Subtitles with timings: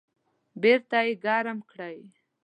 [0.61, 1.97] بیرته یې ګرم کړئ